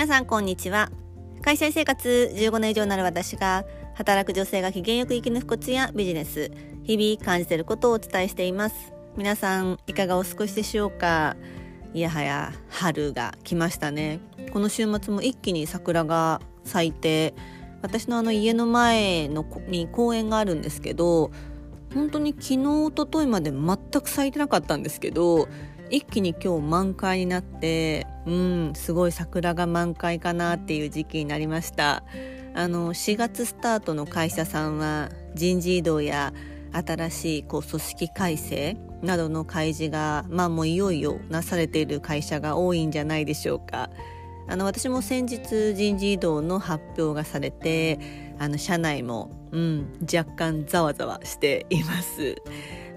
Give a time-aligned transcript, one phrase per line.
[0.00, 0.90] 皆さんこんにちは。
[1.42, 6.50] 会社生活15年以上になる私が働く女性が機嫌よく生き抜くコツやビジネス
[6.84, 8.94] 日々感じていることをお伝えしています。
[9.18, 11.36] 皆さんいかがお過ごしでしょうか。
[11.92, 14.20] いやはや春が来ましたね。
[14.54, 17.34] この週末も一気に桜が咲いて
[17.82, 21.30] 私のあの家の前のに公園があるんですけど
[21.92, 25.46] 本当に昨日一昨日まで全く咲いてなかったんですけど
[25.90, 32.04] 一気に今日満開になってうんすごい桜が満開かなっていう時期になりました。
[32.54, 36.32] あの4月スタートの会社さんは人事異動や
[36.72, 43.90] 新しいこう組織改正などの開示がまあもういよいよなされている会社が多いんじゃないでしょうか。
[44.48, 48.00] あの私も先日人事異動の発表がされて
[48.40, 52.36] あの社内も、うん、若干ざわざわしています。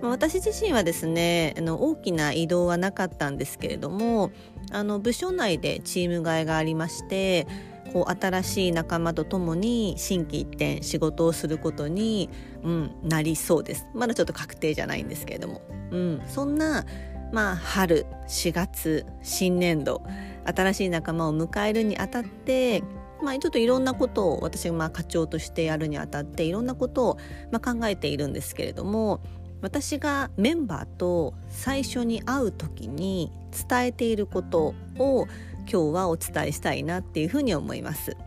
[0.02, 4.32] 私自身はですねあの大きな移動はなかったんですけれども
[4.72, 7.48] あの部署内でチーム替えがありまして
[7.94, 12.30] こう新しい仲間と共に心機一転仕事をすることに、
[12.64, 13.88] うん、なりそうです。
[13.94, 16.86] まだちょっと確定じゃないんですけれども、うん、そんな、
[17.32, 20.02] まあ、春4月新年度
[20.46, 22.84] 新しい仲間を迎えるにあたって
[23.22, 27.18] まあ、ちょっといろんなことを私がまあ課長としてやるにあたっていろんなことを
[27.52, 29.22] まあ考えているんですけれども
[29.62, 33.32] 私がメンバーと最初に会う時に
[33.70, 35.28] 伝えていることを
[35.72, 38.18] 今日はお伝えしたいなっていうふうに思います。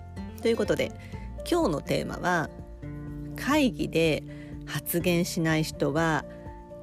[0.41, 0.93] ということで
[1.51, 2.49] 今日のテーマは
[3.37, 4.23] 会議で
[4.65, 6.25] 発言しない人は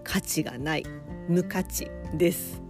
[0.04, 0.86] 価値がない
[1.28, 2.62] 無価値です。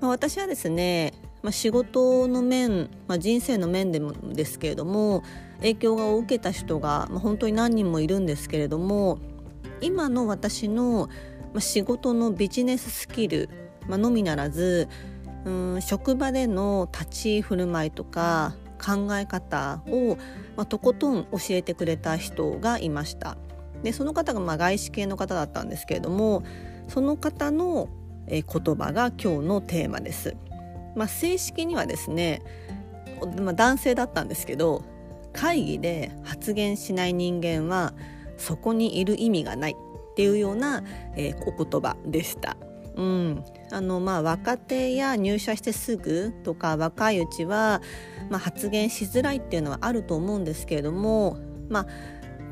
[0.00, 5.22] まあ、私はですね、まあ、仕事の面、まあ、人生の面でもですけれども
[5.58, 9.18] 影響を受けた人が、まあ、本当に何人もいるんですけれども
[9.80, 11.08] 今の私の
[11.58, 13.48] 仕事のビジネススキル、
[13.88, 14.88] まあのみならず
[15.44, 20.16] うん職場での立ち振る舞いとか考え方を、
[20.56, 23.36] まあ、とことん教えてくれた人がいました。
[23.82, 26.42] でその方がまあ外資系の方だったんですけれども
[26.88, 27.88] その方の
[28.26, 30.36] 言葉が今日のテーマです、
[30.94, 32.42] まあ、正式にはですね、
[33.38, 34.84] まあ、男性だったんですけど
[35.32, 37.92] 会議で発言しない人間は
[38.36, 40.82] そこにいる意味がないっていうような、
[41.16, 42.56] えー、お言葉でした。
[42.96, 47.80] うん、あのまあ若手や入社してすぐとか若いうちは、
[48.28, 51.86] まあ、発言しづらいっていうのはあると思うんですけれども、まあ、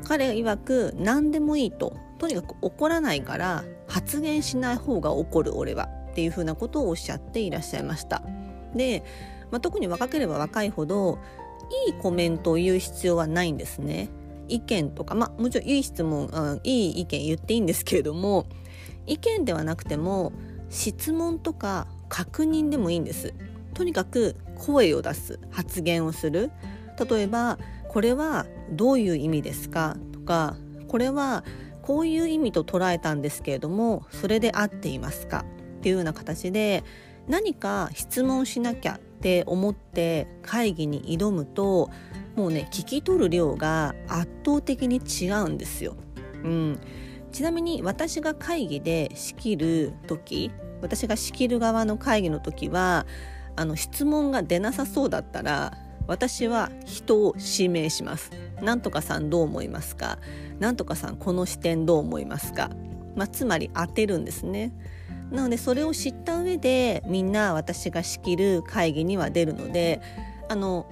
[0.07, 5.89] 彼曰く何でもいいととにかく怒らないから発言しない方が怒る俺は
[6.19, 8.21] っていうふうなことをおっしゃっていらっしゃいました。
[8.75, 9.05] で、
[9.51, 11.17] まあ、特に若ければ若いほど
[11.87, 14.09] いいコメントを言う必要はないんですね。
[14.49, 18.47] 意見とか、まあ、もちろんいい質問、うん、いい意見言っていいんですけれども
[19.05, 20.33] 意見ではなくても
[20.69, 23.33] 質問とか確認でもいいんです
[23.73, 26.51] とにかく声を出す発言をする
[27.09, 29.95] 例えばこれはどういう意味ですか？
[30.11, 30.57] とか
[30.89, 31.45] これは
[31.83, 35.45] こういう意味と捉えたんですけれどもそれで合っていますか？
[35.79, 36.83] っていうような形で
[37.27, 41.89] 何か質問しなきゃって思って会議に挑むと
[42.35, 45.95] もうね聞き取る量が圧倒的に違うんですよ。
[46.43, 46.79] うん、
[47.31, 50.51] ちなみに私が会議で仕切る時
[50.81, 53.05] 私が仕切る側の会議の時は
[53.55, 58.31] あの質問が出なさそうだったら私は人を指名します。
[58.61, 60.17] なんとかさんどう思いますか？
[60.59, 62.69] なんとかさんこの視点どう思いますか、
[63.15, 64.73] まあ、つまり当てるんですね。
[65.31, 70.01] なのでそれを知った上でみんな私が仕切る会議には出るので
[70.47, 70.87] あの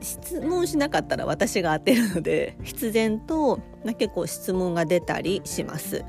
[0.00, 3.60] 質問しなかったら私が当てるので必然と
[3.98, 6.04] 結構質問が出たりします。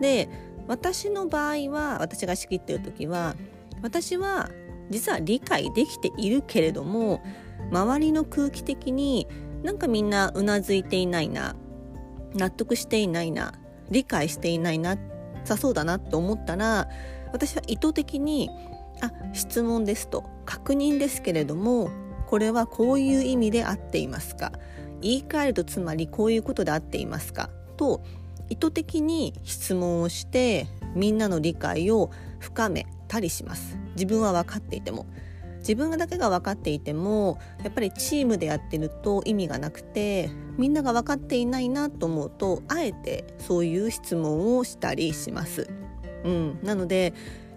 [0.00, 0.28] で
[0.66, 3.34] 私の場合は私が仕切ってる時は
[3.82, 4.48] 私は
[4.90, 7.22] 実は理解できているけれども
[7.70, 9.26] 周りの空気的に
[9.62, 11.56] なんかみんなうなずいていないな
[12.34, 13.54] 納得していないな
[13.90, 14.96] 理解していないな
[15.44, 16.88] さそうだなって思ったら
[17.32, 18.50] 私は意図的に
[19.00, 21.90] 「あ質問です」と「確認ですけれども
[22.26, 24.52] これはこういう意味で合っていますか？
[25.00, 27.50] 言い換えるとつまりこういうことで合っていますか？
[27.76, 28.02] と
[28.48, 33.76] 意図的に質問をしてみんなの理解を深めたりします。
[33.94, 35.06] 自分は分かっていても。
[35.62, 40.28] 自分だけが分かっていてもやっぱりチームでやってると意味がなくて
[40.58, 45.68] みんなが分かっていないなと思うとあえてそういう質問をしたりします。
[46.24, 47.14] うん、なので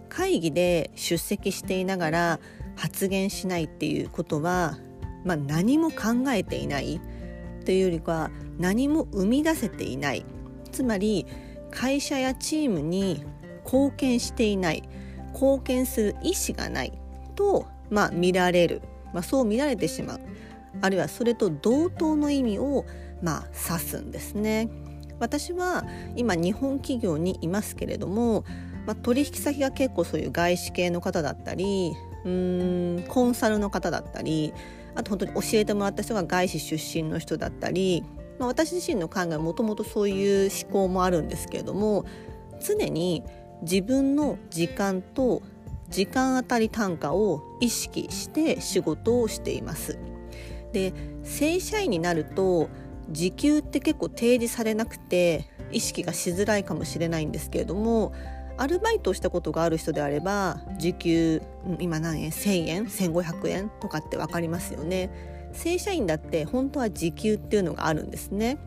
[0.09, 2.39] 会議で出席していながら
[2.75, 4.77] 発言しないっていうことは、
[5.23, 7.01] まあ、何も考えていない。
[7.65, 8.29] というよりか
[8.59, 10.25] 何も生み出せていない。
[10.71, 11.25] つまり
[11.71, 13.25] 会社やチームに
[13.65, 14.87] 貢献していない。
[15.33, 16.93] 貢献する意思がない
[17.35, 18.81] と、まあ、見られる
[19.15, 20.19] まあ、そう見られてしまう
[20.81, 22.85] あるいはそれと同等の意味を
[23.21, 24.69] まあ指すんですね。
[25.19, 25.85] 私は
[26.17, 28.43] 今日本企業にいますけれども、
[28.85, 31.93] まあ、取引先が結構そういう外資系の方だったり
[32.25, 34.53] うーんコンサルの方だったり
[34.93, 38.03] あと本当に教えてもらった人が外資出身の人だったり、
[38.37, 42.03] まあ、私自身の考えもともとそういう思考もあるんですけれども
[42.59, 43.23] 常に
[43.61, 45.41] 自分の時間と
[45.89, 49.97] 時間当たり単価を意識して仕事をしています。
[50.73, 50.93] で
[51.23, 52.69] 正社員になると
[53.09, 58.13] 時給って結構提示されなくて意識がしづらいかもしれないんですけれども
[58.57, 61.41] アルバイトをしたことがある人であれば時給
[61.79, 63.69] 今何円？1,000円？1,500円？
[63.81, 65.09] とかって分かりますよね。
[65.53, 68.57] 正社員だって本当は時給っていうのがあるんですね。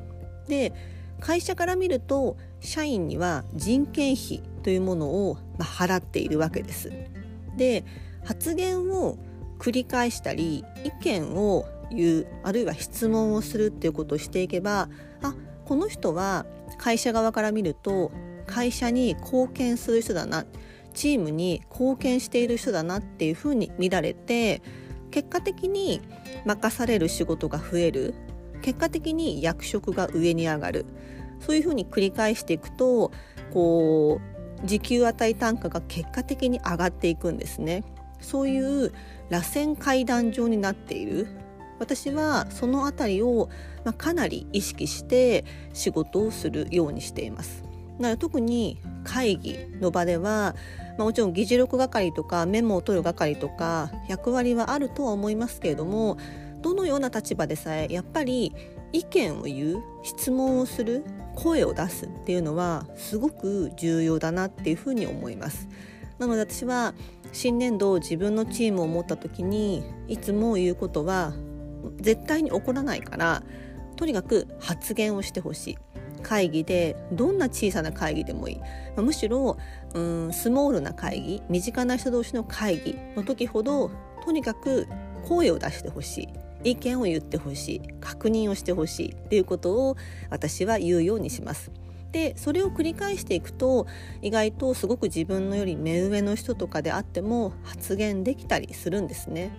[0.47, 0.73] で
[1.21, 6.93] 会社から見ると社員には人件費というものを払っているわけです。
[7.57, 7.87] で
[8.23, 9.17] 発言を
[9.59, 14.91] 繰り返したり意見を言うあるいは質問をするっていうことをしていけば
[15.23, 15.35] あ
[15.65, 16.45] この人は
[16.77, 18.13] 会社側から見ると
[18.47, 20.45] 会社に貢献する人だな
[20.93, 24.61] チームに貢献している人だなっていうふうに見られて
[25.11, 26.03] 結果的に
[26.45, 28.15] 任される仕事が増える
[28.61, 30.85] 結果的に役職が上に上がる
[31.41, 33.13] そういうふうに繰り返していくと
[33.51, 37.85] こう時給値単価が結果的に上がっていくんですね。
[38.21, 38.93] そういう
[39.31, 41.29] 螺旋階段状になっている
[41.79, 43.49] 私はその辺りを、
[43.85, 47.65] まあ、かなり意識して仕事をするようにしています。
[47.99, 50.55] な特に会議の場では、
[50.97, 56.17] まあ、もちろん議事録係とかメモを取る係とか役割はあるとは思いますけれども
[56.63, 58.55] どのような立場でさえやっぱり
[58.93, 61.05] 意見を言う質問をする
[61.37, 65.69] 声を出すっていうのはすごく重要だなっていうふうに思います。
[66.19, 66.95] なので私は
[67.33, 71.33] 新年度自分のチームを持った時にいつも言うことは
[72.01, 73.43] 絶対に起こらないから
[73.97, 75.79] とにかく発言をしてほしい。
[76.23, 78.61] 会議でどんな小さな会議でもいい、
[79.01, 79.57] むしろ
[79.95, 83.93] うんスモールな会議身近な人同士の会議の時ほど
[84.25, 84.89] とにかく
[85.25, 86.29] 声を出してほしい。
[86.65, 89.97] 意見を言ってほしい確認をしてほしいっていうことを
[90.31, 91.71] 私は言うようにします。
[92.13, 93.87] でそれを繰り返していくと
[94.23, 99.51] 意外とすごく自分のより目上の人とかであっても発言できたりするんですね。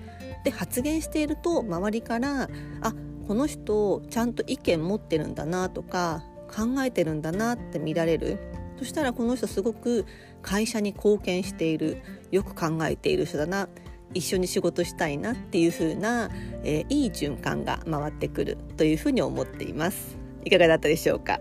[0.43, 2.49] で発言していると周りから
[2.81, 2.93] あ
[3.27, 8.39] この人ちゃんと意見持ってるんだなとか考えてるんだなって見られる
[8.79, 10.05] そしたらこの人すごく
[10.41, 12.01] 会社に貢献している
[12.31, 13.67] よく考えている人だな
[14.13, 16.29] 一緒に仕事したいなっていう風な、
[16.63, 21.39] えー、いい循環が回ってくるというふうに思っていますいかがだったでしょうか？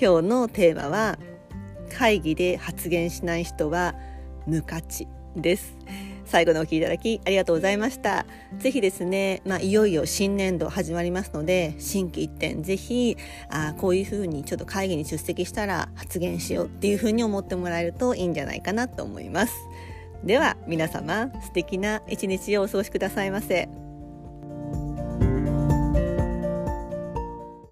[0.00, 1.18] 今日のテーマは
[1.96, 3.94] 会議で発言しない人は
[4.46, 5.76] 無価値です
[6.24, 8.26] 最後のお聞きいただきありがとうございました。
[8.58, 13.16] ぜひですね、まあ、いよいよ新年度始まりますので、新規一点、ぜひ、
[13.48, 19.54] あこういうふうにちょっと会議に出席したら発言しようっていうふうに思ってもらえるといいんじゃないかなと思います。
[20.24, 23.85] では皆様素敵な一日をお過ごしくださいませ。